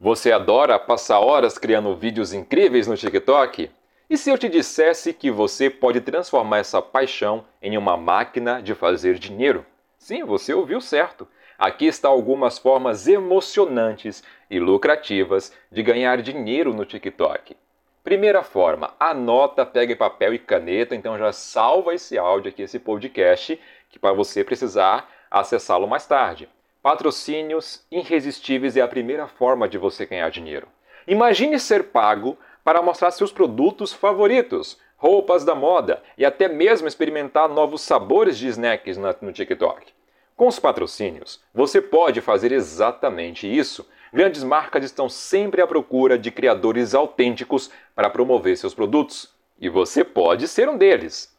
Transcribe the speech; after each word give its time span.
Você 0.00 0.30
adora 0.30 0.78
passar 0.78 1.18
horas 1.18 1.58
criando 1.58 1.96
vídeos 1.96 2.32
incríveis 2.32 2.86
no 2.86 2.96
TikTok? 2.96 3.68
E 4.08 4.16
se 4.16 4.30
eu 4.30 4.38
te 4.38 4.48
dissesse 4.48 5.12
que 5.12 5.28
você 5.28 5.68
pode 5.68 6.00
transformar 6.00 6.58
essa 6.58 6.80
paixão 6.80 7.44
em 7.60 7.76
uma 7.76 7.96
máquina 7.96 8.62
de 8.62 8.76
fazer 8.76 9.18
dinheiro? 9.18 9.66
Sim, 9.98 10.22
você 10.22 10.54
ouviu 10.54 10.80
certo. 10.80 11.26
Aqui 11.58 11.86
estão 11.86 12.12
algumas 12.12 12.60
formas 12.60 13.08
emocionantes 13.08 14.22
e 14.48 14.60
lucrativas 14.60 15.52
de 15.68 15.82
ganhar 15.82 16.22
dinheiro 16.22 16.72
no 16.72 16.84
TikTok. 16.84 17.56
Primeira 18.04 18.44
forma, 18.44 18.94
anota, 19.00 19.66
pega 19.66 19.96
papel 19.96 20.32
e 20.32 20.38
caneta, 20.38 20.94
então 20.94 21.18
já 21.18 21.32
salva 21.32 21.92
esse 21.92 22.16
áudio 22.16 22.50
aqui, 22.50 22.62
esse 22.62 22.78
podcast, 22.78 23.60
que 23.90 23.98
para 23.98 24.12
você 24.12 24.44
precisar 24.44 25.10
acessá-lo 25.28 25.88
mais 25.88 26.06
tarde. 26.06 26.48
Patrocínios 26.82 27.84
irresistíveis 27.90 28.76
é 28.76 28.80
a 28.80 28.88
primeira 28.88 29.26
forma 29.26 29.68
de 29.68 29.76
você 29.76 30.06
ganhar 30.06 30.30
dinheiro. 30.30 30.68
Imagine 31.08 31.58
ser 31.58 31.84
pago 31.84 32.38
para 32.62 32.80
mostrar 32.80 33.10
seus 33.10 33.32
produtos 33.32 33.92
favoritos, 33.92 34.78
roupas 34.96 35.44
da 35.44 35.56
moda 35.56 36.00
e 36.16 36.24
até 36.24 36.46
mesmo 36.46 36.86
experimentar 36.86 37.48
novos 37.48 37.82
sabores 37.82 38.38
de 38.38 38.46
snacks 38.46 38.96
no 38.96 39.32
TikTok. 39.32 39.92
Com 40.36 40.46
os 40.46 40.60
patrocínios, 40.60 41.40
você 41.52 41.80
pode 41.82 42.20
fazer 42.20 42.52
exatamente 42.52 43.52
isso. 43.52 43.88
Grandes 44.12 44.44
marcas 44.44 44.84
estão 44.84 45.08
sempre 45.08 45.60
à 45.60 45.66
procura 45.66 46.16
de 46.16 46.30
criadores 46.30 46.94
autênticos 46.94 47.72
para 47.92 48.08
promover 48.08 48.56
seus 48.56 48.72
produtos, 48.72 49.34
e 49.60 49.68
você 49.68 50.04
pode 50.04 50.46
ser 50.46 50.68
um 50.68 50.78
deles. 50.78 51.36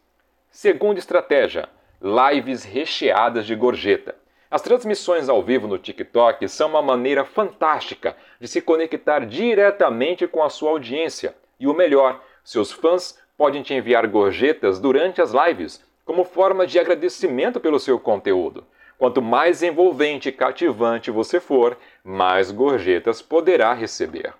Segunda 0.51 0.99
estratégia: 0.99 1.69
lives 2.01 2.65
recheadas 2.65 3.45
de 3.45 3.55
gorjeta. 3.55 4.15
As 4.51 4.63
transmissões 4.63 5.29
ao 5.29 5.43
vivo 5.43 5.67
no 5.67 5.77
TikTok 5.77 6.49
são 6.49 6.69
uma 6.69 6.81
maneira 6.81 7.23
fantástica 7.23 8.17
de 8.39 8.47
se 8.47 8.59
conectar 8.59 9.19
diretamente 9.27 10.25
com 10.27 10.41
a 10.41 10.49
sua 10.49 10.71
audiência. 10.71 11.35
E 11.59 11.67
o 11.67 11.73
melhor, 11.73 12.23
seus 12.43 12.71
fãs 12.71 13.19
podem 13.37 13.61
te 13.61 13.75
enviar 13.75 14.07
gorjetas 14.07 14.79
durante 14.79 15.21
as 15.21 15.33
lives, 15.33 15.85
como 16.03 16.23
forma 16.23 16.65
de 16.65 16.79
agradecimento 16.79 17.59
pelo 17.59 17.79
seu 17.79 17.99
conteúdo. 17.99 18.65
Quanto 18.97 19.21
mais 19.21 19.61
envolvente 19.61 20.29
e 20.29 20.31
cativante 20.31 21.11
você 21.11 21.39
for, 21.39 21.77
mais 22.03 22.49
gorjetas 22.49 23.21
poderá 23.21 23.71
receber. 23.73 24.33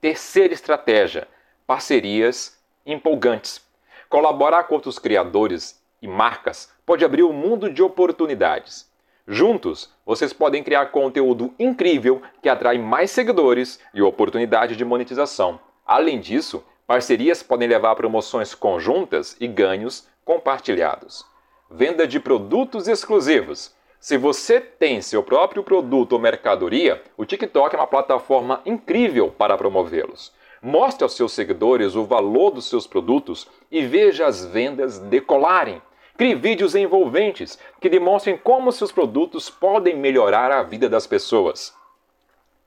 Terceira 0.00 0.54
estratégia: 0.54 1.28
parcerias 1.66 2.58
empolgantes. 2.86 3.62
Colaborar 4.08 4.64
com 4.64 4.74
outros 4.74 4.98
criadores 4.98 5.78
e 6.00 6.08
marcas 6.08 6.72
pode 6.86 7.04
abrir 7.04 7.24
um 7.24 7.32
mundo 7.32 7.70
de 7.70 7.82
oportunidades. 7.82 8.90
Juntos, 9.26 9.88
vocês 10.04 10.32
podem 10.32 10.64
criar 10.64 10.86
conteúdo 10.86 11.54
incrível 11.58 12.20
que 12.42 12.48
atrai 12.48 12.76
mais 12.76 13.10
seguidores 13.10 13.78
e 13.94 14.02
oportunidade 14.02 14.74
de 14.74 14.84
monetização. 14.84 15.60
Além 15.86 16.18
disso, 16.18 16.64
parcerias 16.86 17.42
podem 17.42 17.68
levar 17.68 17.92
a 17.92 17.96
promoções 17.96 18.54
conjuntas 18.54 19.36
e 19.38 19.46
ganhos 19.46 20.08
compartilhados. 20.24 21.24
Venda 21.70 22.06
de 22.06 22.18
produtos 22.18 22.88
exclusivos. 22.88 23.72
Se 24.00 24.16
você 24.16 24.60
tem 24.60 25.00
seu 25.00 25.22
próprio 25.22 25.62
produto 25.62 26.14
ou 26.14 26.18
mercadoria, 26.18 27.00
o 27.16 27.24
TikTok 27.24 27.76
é 27.76 27.78
uma 27.78 27.86
plataforma 27.86 28.60
incrível 28.66 29.30
para 29.30 29.56
promovê-los. 29.56 30.32
Mostre 30.60 31.04
aos 31.04 31.14
seus 31.14 31.32
seguidores 31.32 31.94
o 31.94 32.04
valor 32.04 32.50
dos 32.50 32.68
seus 32.68 32.86
produtos 32.86 33.48
e 33.70 33.86
veja 33.86 34.26
as 34.26 34.44
vendas 34.44 34.98
decolarem. 34.98 35.80
Crie 36.16 36.34
vídeos 36.34 36.74
envolventes 36.74 37.58
que 37.80 37.88
demonstrem 37.88 38.36
como 38.36 38.70
seus 38.70 38.92
produtos 38.92 39.48
podem 39.48 39.96
melhorar 39.96 40.50
a 40.50 40.62
vida 40.62 40.88
das 40.88 41.06
pessoas. 41.06 41.74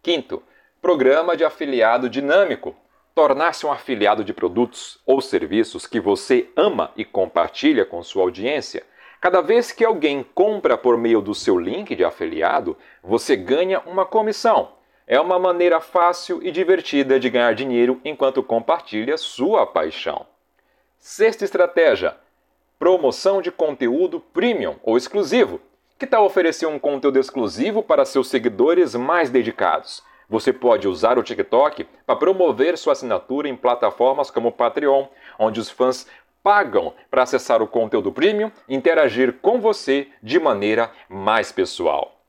Quinto, 0.01 0.41
programa 0.81 1.37
de 1.37 1.43
afiliado 1.43 2.09
dinâmico. 2.09 2.75
Tornar-se 3.13 3.65
um 3.65 3.71
afiliado 3.71 4.23
de 4.23 4.33
produtos 4.33 4.99
ou 5.05 5.21
serviços 5.21 5.87
que 5.87 5.99
você 5.99 6.49
ama 6.55 6.91
e 6.97 7.05
compartilha 7.05 7.85
com 7.85 8.03
sua 8.03 8.23
audiência. 8.23 8.83
Cada 9.21 9.41
vez 9.41 9.71
que 9.71 9.85
alguém 9.85 10.25
compra 10.35 10.77
por 10.77 10.97
meio 10.97 11.21
do 11.21 11.33
seu 11.33 11.57
link 11.57 11.95
de 11.95 12.03
afiliado, 12.03 12.77
você 13.01 13.35
ganha 13.35 13.79
uma 13.85 14.05
comissão. 14.05 14.73
É 15.07 15.19
uma 15.19 15.39
maneira 15.39 15.79
fácil 15.79 16.39
e 16.43 16.51
divertida 16.51 17.19
de 17.19 17.29
ganhar 17.29 17.53
dinheiro 17.53 18.01
enquanto 18.03 18.43
compartilha 18.43 19.17
sua 19.17 19.65
paixão. 19.65 20.25
Sexta 20.97 21.45
estratégia: 21.45 22.17
promoção 22.77 23.41
de 23.41 23.51
conteúdo 23.51 24.19
premium 24.19 24.75
ou 24.83 24.97
exclusivo. 24.97 25.59
Que 25.97 26.05
tal 26.05 26.25
oferecer 26.25 26.65
um 26.65 26.77
conteúdo 26.77 27.19
exclusivo 27.19 27.81
para 27.81 28.05
seus 28.05 28.27
seguidores 28.27 28.95
mais 28.95 29.29
dedicados? 29.29 30.03
Você 30.27 30.51
pode 30.51 30.87
usar 30.87 31.17
o 31.17 31.23
TikTok 31.23 31.85
para 32.05 32.15
promover 32.15 32.77
sua 32.77 32.93
assinatura 32.93 33.47
em 33.47 33.55
plataformas 33.55 34.31
como 34.31 34.49
o 34.49 34.51
Patreon, 34.51 35.05
onde 35.37 35.59
os 35.59 35.69
fãs 35.69 36.07
pagam 36.43 36.93
para 37.09 37.23
acessar 37.23 37.61
o 37.61 37.67
conteúdo 37.67 38.11
premium 38.11 38.51
e 38.67 38.75
interagir 38.75 39.33
com 39.41 39.59
você 39.59 40.07
de 40.21 40.39
maneira 40.39 40.91
mais 41.09 41.51
pessoal. 41.51 42.19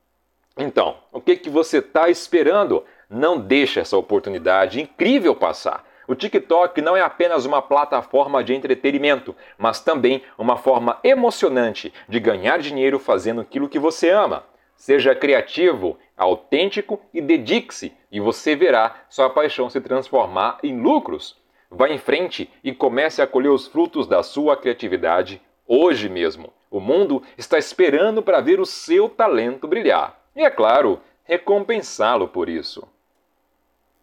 Então, 0.57 0.97
o 1.11 1.21
que, 1.21 1.35
que 1.35 1.49
você 1.49 1.77
está 1.77 2.09
esperando? 2.09 2.83
Não 3.09 3.39
deixe 3.39 3.79
essa 3.79 3.95
oportunidade 3.95 4.81
incrível 4.81 5.35
passar. 5.35 5.86
O 6.07 6.15
TikTok 6.15 6.81
não 6.81 6.95
é 6.95 7.01
apenas 7.01 7.45
uma 7.45 7.61
plataforma 7.61 8.41
de 8.41 8.55
entretenimento, 8.55 9.35
mas 9.57 9.81
também 9.81 10.23
uma 10.37 10.55
forma 10.55 10.97
emocionante 11.03 11.93
de 12.07 12.19
ganhar 12.19 12.59
dinheiro 12.59 12.97
fazendo 12.97 13.41
aquilo 13.41 13.67
que 13.67 13.77
você 13.77 14.09
ama. 14.09 14.45
Seja 14.77 15.13
criativo, 15.13 15.97
autêntico 16.15 17.01
e 17.13 17.19
dedique-se, 17.19 17.91
e 18.09 18.21
você 18.21 18.55
verá 18.55 18.95
sua 19.09 19.29
paixão 19.29 19.69
se 19.69 19.81
transformar 19.81 20.59
em 20.63 20.79
lucros. 20.79 21.35
Vá 21.69 21.89
em 21.89 21.97
frente 21.97 22.49
e 22.63 22.71
comece 22.71 23.21
a 23.21 23.27
colher 23.27 23.49
os 23.49 23.67
frutos 23.67 24.07
da 24.07 24.23
sua 24.23 24.55
criatividade 24.55 25.41
hoje 25.67 26.07
mesmo. 26.07 26.53
O 26.71 26.79
mundo 26.79 27.21
está 27.37 27.57
esperando 27.57 28.21
para 28.21 28.39
ver 28.39 28.61
o 28.61 28.65
seu 28.65 29.09
talento 29.09 29.67
brilhar. 29.67 30.17
E 30.33 30.43
é 30.43 30.49
claro, 30.49 31.01
recompensá-lo 31.25 32.29
por 32.29 32.47
isso. 32.47 32.87